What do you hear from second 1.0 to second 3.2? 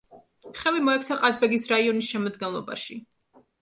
ყაზბეგის რაიონის შემადგენლობაში.